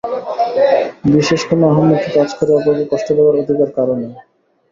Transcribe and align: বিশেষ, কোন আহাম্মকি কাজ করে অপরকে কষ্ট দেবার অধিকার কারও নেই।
বিশেষ, 1.13 1.41
কোন 1.49 1.61
আহাম্মকি 1.71 2.09
কাজ 2.17 2.29
করে 2.37 2.51
অপরকে 2.53 2.85
কষ্ট 2.91 3.07
দেবার 3.17 3.35
অধিকার 3.41 3.69
কারও 3.77 3.95
নেই। 4.01 4.13